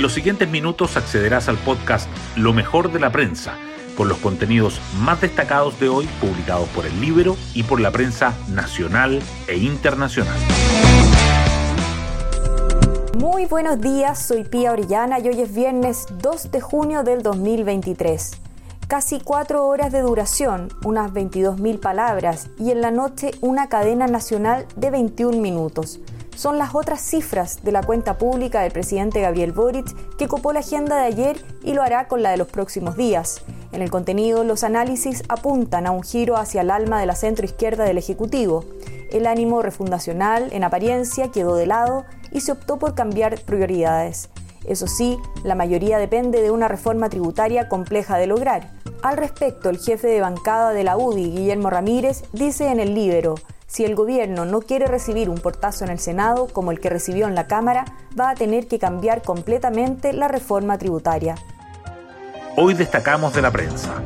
En 0.00 0.02
los 0.02 0.14
siguientes 0.14 0.48
minutos 0.48 0.96
accederás 0.96 1.50
al 1.50 1.58
podcast 1.58 2.08
Lo 2.34 2.54
mejor 2.54 2.90
de 2.90 2.98
la 2.98 3.12
prensa, 3.12 3.58
con 3.98 4.08
los 4.08 4.16
contenidos 4.16 4.80
más 4.98 5.20
destacados 5.20 5.78
de 5.78 5.90
hoy 5.90 6.08
publicados 6.22 6.70
por 6.70 6.86
el 6.86 7.02
Libro 7.02 7.36
y 7.52 7.64
por 7.64 7.82
la 7.82 7.90
prensa 7.90 8.34
nacional 8.48 9.20
e 9.46 9.58
internacional. 9.58 10.38
Muy 13.18 13.44
buenos 13.44 13.78
días, 13.78 14.26
soy 14.26 14.44
Pía 14.44 14.72
Orellana 14.72 15.18
y 15.18 15.28
hoy 15.28 15.42
es 15.42 15.54
viernes 15.54 16.06
2 16.22 16.50
de 16.50 16.62
junio 16.62 17.02
del 17.02 17.22
2023 17.22 18.40
casi 18.88 19.20
cuatro 19.20 19.68
horas 19.68 19.92
de 19.92 20.00
duración, 20.00 20.68
unas 20.82 21.12
22.000 21.12 21.78
palabras, 21.78 22.48
y 22.58 22.72
en 22.72 22.80
la 22.80 22.90
noche 22.90 23.30
una 23.40 23.68
cadena 23.68 24.08
nacional 24.08 24.66
de 24.74 24.90
21 24.90 25.38
minutos. 25.40 26.00
Son 26.40 26.56
las 26.56 26.74
otras 26.74 27.02
cifras 27.02 27.62
de 27.64 27.70
la 27.70 27.82
cuenta 27.82 28.16
pública 28.16 28.62
del 28.62 28.72
presidente 28.72 29.20
Gabriel 29.20 29.52
Boric 29.52 30.16
que 30.16 30.26
copó 30.26 30.54
la 30.54 30.60
agenda 30.60 30.96
de 30.96 31.04
ayer 31.04 31.44
y 31.62 31.74
lo 31.74 31.82
hará 31.82 32.08
con 32.08 32.22
la 32.22 32.30
de 32.30 32.38
los 32.38 32.48
próximos 32.48 32.96
días. 32.96 33.42
En 33.72 33.82
el 33.82 33.90
contenido, 33.90 34.42
los 34.42 34.64
análisis 34.64 35.22
apuntan 35.28 35.86
a 35.86 35.90
un 35.90 36.02
giro 36.02 36.38
hacia 36.38 36.62
el 36.62 36.70
alma 36.70 36.98
de 36.98 37.04
la 37.04 37.14
centroizquierda 37.14 37.84
del 37.84 37.98
Ejecutivo. 37.98 38.64
El 39.12 39.26
ánimo 39.26 39.60
refundacional, 39.60 40.48
en 40.52 40.64
apariencia, 40.64 41.28
quedó 41.30 41.56
de 41.56 41.66
lado 41.66 42.06
y 42.32 42.40
se 42.40 42.52
optó 42.52 42.78
por 42.78 42.94
cambiar 42.94 43.38
prioridades. 43.42 44.30
Eso 44.64 44.86
sí, 44.86 45.18
la 45.44 45.54
mayoría 45.54 45.98
depende 45.98 46.40
de 46.40 46.50
una 46.50 46.68
reforma 46.68 47.10
tributaria 47.10 47.68
compleja 47.68 48.16
de 48.16 48.28
lograr. 48.28 48.72
Al 49.02 49.18
respecto, 49.18 49.68
el 49.68 49.78
jefe 49.78 50.06
de 50.08 50.22
bancada 50.22 50.72
de 50.72 50.84
la 50.84 50.96
UDI, 50.96 51.32
Guillermo 51.32 51.68
Ramírez, 51.68 52.22
dice 52.32 52.68
en 52.70 52.80
el 52.80 52.94
Libero, 52.94 53.34
si 53.70 53.84
el 53.84 53.94
gobierno 53.94 54.44
no 54.44 54.62
quiere 54.62 54.86
recibir 54.86 55.30
un 55.30 55.38
portazo 55.38 55.84
en 55.84 55.92
el 55.92 56.00
Senado 56.00 56.48
como 56.48 56.72
el 56.72 56.80
que 56.80 56.90
recibió 56.90 57.28
en 57.28 57.36
la 57.36 57.46
Cámara, 57.46 57.84
va 58.18 58.30
a 58.30 58.34
tener 58.34 58.66
que 58.66 58.80
cambiar 58.80 59.22
completamente 59.22 60.12
la 60.12 60.26
reforma 60.26 60.76
tributaria. 60.76 61.36
Hoy 62.56 62.74
destacamos 62.74 63.32
de 63.32 63.42
la 63.42 63.52
prensa. 63.52 64.02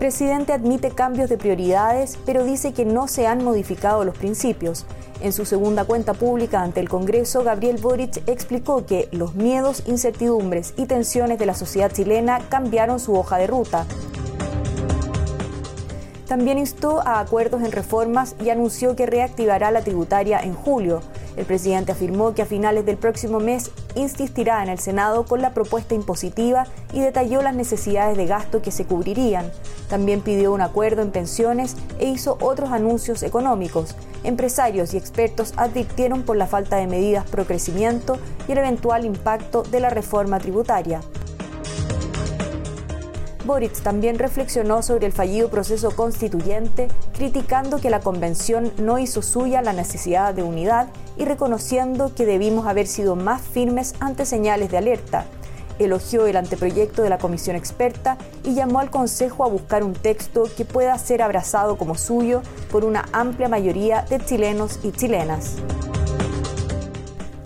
Presidente 0.00 0.52
admite 0.52 0.90
cambios 0.90 1.30
de 1.30 1.38
prioridades, 1.38 2.18
pero 2.26 2.44
dice 2.44 2.72
que 2.72 2.84
no 2.84 3.06
se 3.06 3.28
han 3.28 3.44
modificado 3.44 4.04
los 4.04 4.18
principios. 4.18 4.86
En 5.20 5.32
su 5.32 5.46
segunda 5.46 5.84
cuenta 5.84 6.12
pública 6.12 6.62
ante 6.62 6.80
el 6.80 6.88
Congreso, 6.88 7.44
Gabriel 7.44 7.78
Boric 7.80 8.28
explicó 8.28 8.84
que 8.86 9.08
los 9.12 9.36
miedos, 9.36 9.84
incertidumbres 9.86 10.74
y 10.76 10.86
tensiones 10.86 11.38
de 11.38 11.46
la 11.46 11.54
sociedad 11.54 11.92
chilena 11.92 12.40
cambiaron 12.48 12.98
su 12.98 13.14
hoja 13.14 13.38
de 13.38 13.46
ruta. 13.46 13.86
También 16.26 16.58
instó 16.58 17.06
a 17.06 17.20
acuerdos 17.20 17.62
en 17.62 17.70
reformas 17.70 18.34
y 18.42 18.50
anunció 18.50 18.96
que 18.96 19.06
reactivará 19.06 19.70
la 19.70 19.82
tributaria 19.82 20.40
en 20.40 20.54
julio. 20.54 21.00
El 21.36 21.44
presidente 21.44 21.92
afirmó 21.92 22.34
que 22.34 22.42
a 22.42 22.46
finales 22.46 22.84
del 22.84 22.96
próximo 22.96 23.38
mes 23.38 23.70
insistirá 23.94 24.62
en 24.62 24.68
el 24.68 24.80
Senado 24.80 25.24
con 25.24 25.40
la 25.40 25.54
propuesta 25.54 25.94
impositiva 25.94 26.66
y 26.92 27.00
detalló 27.00 27.42
las 27.42 27.54
necesidades 27.54 28.16
de 28.16 28.26
gasto 28.26 28.60
que 28.60 28.72
se 28.72 28.86
cubrirían. 28.86 29.52
También 29.88 30.20
pidió 30.20 30.52
un 30.52 30.62
acuerdo 30.62 31.02
en 31.02 31.12
pensiones 31.12 31.76
e 32.00 32.08
hizo 32.08 32.38
otros 32.40 32.72
anuncios 32.72 33.22
económicos. 33.22 33.94
Empresarios 34.24 34.94
y 34.94 34.96
expertos 34.96 35.52
advirtieron 35.56 36.24
por 36.24 36.36
la 36.36 36.48
falta 36.48 36.76
de 36.76 36.88
medidas 36.88 37.24
pro 37.26 37.44
crecimiento 37.44 38.18
y 38.48 38.52
el 38.52 38.58
eventual 38.58 39.04
impacto 39.04 39.62
de 39.62 39.78
la 39.78 39.90
reforma 39.90 40.40
tributaria. 40.40 41.00
Boric 43.46 43.80
también 43.80 44.18
reflexionó 44.18 44.82
sobre 44.82 45.06
el 45.06 45.12
fallido 45.12 45.48
proceso 45.48 45.92
constituyente, 45.94 46.88
criticando 47.14 47.78
que 47.78 47.90
la 47.90 48.00
convención 48.00 48.72
no 48.78 48.98
hizo 48.98 49.22
suya 49.22 49.62
la 49.62 49.72
necesidad 49.72 50.34
de 50.34 50.42
unidad 50.42 50.88
y 51.16 51.24
reconociendo 51.24 52.12
que 52.14 52.26
debimos 52.26 52.66
haber 52.66 52.88
sido 52.88 53.14
más 53.14 53.40
firmes 53.40 53.94
ante 54.00 54.26
señales 54.26 54.70
de 54.70 54.78
alerta. 54.78 55.26
Elogió 55.78 56.26
el 56.26 56.36
anteproyecto 56.36 57.02
de 57.02 57.10
la 57.10 57.18
comisión 57.18 57.54
experta 57.54 58.18
y 58.42 58.54
llamó 58.54 58.80
al 58.80 58.90
Consejo 58.90 59.44
a 59.44 59.48
buscar 59.48 59.84
un 59.84 59.92
texto 59.92 60.44
que 60.56 60.64
pueda 60.64 60.98
ser 60.98 61.22
abrazado 61.22 61.78
como 61.78 61.94
suyo 61.94 62.42
por 62.72 62.84
una 62.84 63.04
amplia 63.12 63.48
mayoría 63.48 64.02
de 64.02 64.18
chilenos 64.24 64.80
y 64.82 64.90
chilenas. 64.90 65.56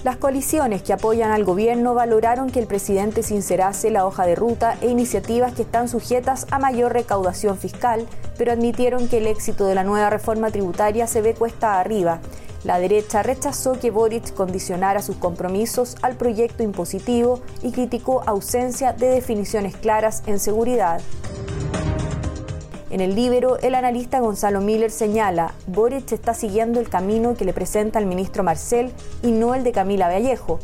Las 0.03 0.17
coaliciones 0.17 0.83
que 0.83 0.95
apoyan 0.95 1.31
al 1.31 1.45
gobierno 1.45 1.93
valoraron 1.93 2.49
que 2.49 2.59
el 2.59 2.67
presidente 2.67 3.23
sincerase 3.23 3.91
la 3.91 4.07
hoja 4.07 4.25
de 4.25 4.35
ruta 4.35 4.79
e 4.81 4.89
iniciativas 4.89 5.53
que 5.53 5.61
están 5.61 5.91
sujetas 5.91 6.47
a 6.51 6.59
mayor 6.59 6.95
recaudación 6.95 7.59
fiscal, 7.59 8.07
pero 8.39 8.51
admitieron 8.51 9.09
que 9.09 9.19
el 9.19 9.27
éxito 9.27 9.67
de 9.67 9.75
la 9.75 9.85
nueva 9.85 10.09
reforma 10.09 10.51
tributaria 10.51 11.07
se 11.07 11.21
ve 11.21 11.35
cuesta 11.35 11.79
arriba. 11.79 12.21
La 12.65 12.79
derecha 12.79 13.23
rechazó 13.23 13.79
que 13.79 13.91
Boric 13.91 14.33
condicionara 14.33 15.03
sus 15.03 15.17
compromisos 15.17 15.97
al 16.01 16.17
proyecto 16.17 16.63
impositivo 16.63 17.41
y 17.63 17.71
criticó 17.71 18.23
ausencia 18.27 18.95
de 18.95 19.09
definiciones 19.09 19.77
claras 19.77 20.23
en 20.25 20.39
seguridad. 20.39 21.03
En 22.91 23.01
el 23.01 23.15
Libero, 23.15 23.57
el 23.61 23.77
analista 23.77 24.19
Gonzalo 24.19 24.61
Miller 24.61 24.91
señala, 24.91 25.55
Boric 25.69 26.11
está 26.11 26.35
siguiendo 26.35 26.81
el 26.81 26.89
camino 26.89 27.35
que 27.35 27.45
le 27.45 27.53
presenta 27.53 28.01
el 28.01 28.07
ministro 28.07 28.43
Marcel 28.43 28.91
y 29.23 29.31
no 29.31 29.55
el 29.55 29.63
de 29.63 29.71
Camila 29.71 30.09
Vallejo. 30.09 30.59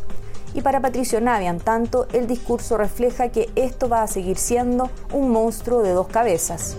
Y 0.52 0.60
para 0.62 0.80
Patricio 0.80 1.20
Navian, 1.20 1.60
tanto, 1.60 2.08
el 2.12 2.26
discurso 2.26 2.78
refleja 2.78 3.28
que 3.28 3.48
esto 3.54 3.88
va 3.88 4.02
a 4.02 4.08
seguir 4.08 4.38
siendo 4.38 4.90
un 5.12 5.30
monstruo 5.30 5.82
de 5.82 5.92
dos 5.92 6.08
cabezas. 6.08 6.76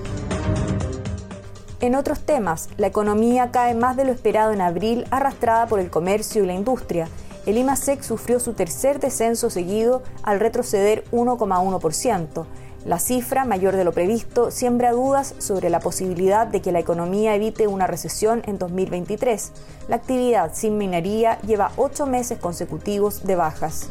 En 1.79 1.96
otros 1.96 2.19
temas, 2.19 2.68
la 2.75 2.88
economía 2.88 3.52
cae 3.52 3.74
más 3.74 3.96
de 3.96 4.03
lo 4.03 4.12
esperado 4.12 4.52
en 4.52 4.59
abril, 4.59 5.06
arrastrada 5.12 5.68
por 5.68 5.79
el 5.79 5.90
comercio 5.90 6.44
y 6.44 6.47
la 6.47 6.56
industria. 6.56 7.08
El 7.46 7.58
IMASEC 7.58 8.02
sufrió 8.02 8.41
su 8.41 8.52
tercer 8.52 9.00
descenso 9.00 9.50
seguido 9.50 10.03
al 10.24 10.41
retroceder 10.41 11.06
1,1%. 11.12 12.46
La 12.86 13.00
cifra, 13.00 13.44
mayor 13.44 13.76
de 13.76 13.84
lo 13.84 13.92
previsto, 13.92 14.52
siembra 14.52 14.92
dudas 14.92 15.36
sobre 15.40 15.70
la 15.70 15.80
posibilidad 15.80 16.48
de 16.48 16.62
que 16.62 16.72
la 16.72 16.80
economía 16.80 17.36
evite 17.36 17.68
una 17.68 17.88
recesión 17.88 18.44
en 18.46 18.58
2023. 18.58 19.52
La 19.90 19.98
actividad 19.98 20.52
sin 20.54 20.78
minería 20.78 21.40
lleva 21.42 21.72
ocho 21.76 22.06
meses 22.06 22.40
consecutivos 22.40 23.26
de 23.26 23.36
bajas. 23.36 23.90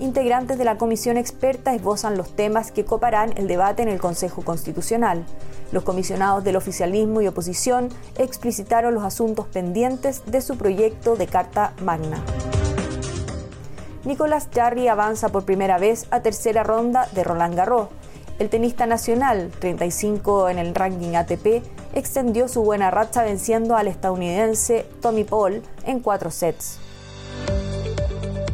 Integrantes 0.00 0.58
de 0.58 0.64
la 0.64 0.78
comisión 0.78 1.16
experta 1.16 1.74
esbozan 1.74 2.16
los 2.16 2.34
temas 2.34 2.72
que 2.72 2.84
coparán 2.84 3.34
el 3.36 3.46
debate 3.46 3.82
en 3.82 3.88
el 3.88 4.00
Consejo 4.00 4.42
Constitucional. 4.42 5.24
Los 5.70 5.84
comisionados 5.84 6.42
del 6.42 6.56
oficialismo 6.56 7.20
y 7.20 7.28
oposición 7.28 7.88
explicitaron 8.18 8.94
los 8.94 9.04
asuntos 9.04 9.46
pendientes 9.46 10.22
de 10.26 10.40
su 10.40 10.58
proyecto 10.58 11.14
de 11.14 11.28
Carta 11.28 11.72
Magna. 11.84 12.20
Nicolás 14.04 14.48
Jarry 14.52 14.88
avanza 14.88 15.28
por 15.28 15.44
primera 15.44 15.78
vez 15.78 16.06
a 16.10 16.20
tercera 16.20 16.64
ronda 16.64 17.08
de 17.12 17.22
Roland 17.22 17.54
Garros. 17.54 17.88
El 18.40 18.48
tenista 18.48 18.84
nacional, 18.86 19.52
35 19.60 20.48
en 20.48 20.58
el 20.58 20.74
ranking 20.74 21.14
ATP, 21.14 21.62
extendió 21.94 22.48
su 22.48 22.64
buena 22.64 22.90
racha 22.90 23.22
venciendo 23.22 23.76
al 23.76 23.86
estadounidense 23.86 24.86
Tommy 25.00 25.22
Paul 25.22 25.62
en 25.86 26.00
cuatro 26.00 26.32
sets. 26.32 26.80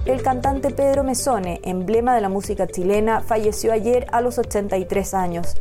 El 0.04 0.22
cantante 0.22 0.70
Pedro 0.70 1.02
Mesone, 1.02 1.60
emblema 1.64 2.14
de 2.14 2.20
la 2.20 2.28
música 2.28 2.66
chilena, 2.66 3.20
falleció 3.20 3.72
ayer 3.72 4.06
a 4.12 4.20
los 4.20 4.38
83 4.38 5.14
años 5.14 5.54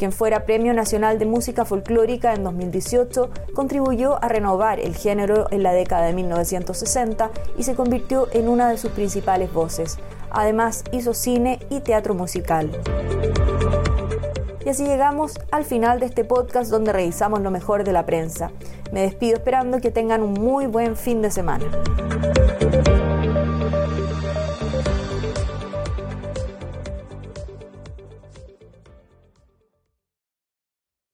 quien 0.00 0.12
fuera 0.12 0.46
Premio 0.46 0.72
Nacional 0.72 1.18
de 1.18 1.26
Música 1.26 1.66
Folclórica 1.66 2.32
en 2.32 2.42
2018, 2.42 3.28
contribuyó 3.54 4.16
a 4.24 4.28
renovar 4.28 4.80
el 4.80 4.96
género 4.96 5.46
en 5.50 5.62
la 5.62 5.74
década 5.74 6.06
de 6.06 6.14
1960 6.14 7.30
y 7.58 7.64
se 7.64 7.74
convirtió 7.74 8.26
en 8.32 8.48
una 8.48 8.70
de 8.70 8.78
sus 8.78 8.92
principales 8.92 9.52
voces. 9.52 9.98
Además, 10.30 10.84
hizo 10.92 11.12
cine 11.12 11.58
y 11.68 11.80
teatro 11.80 12.14
musical. 12.14 12.70
Y 14.64 14.70
así 14.70 14.86
llegamos 14.86 15.38
al 15.50 15.66
final 15.66 16.00
de 16.00 16.06
este 16.06 16.24
podcast 16.24 16.70
donde 16.70 16.94
revisamos 16.94 17.42
lo 17.42 17.50
mejor 17.50 17.84
de 17.84 17.92
la 17.92 18.06
prensa. 18.06 18.52
Me 18.92 19.02
despido 19.02 19.36
esperando 19.36 19.82
que 19.82 19.90
tengan 19.90 20.22
un 20.22 20.32
muy 20.32 20.64
buen 20.64 20.96
fin 20.96 21.20
de 21.20 21.30
semana. 21.30 21.66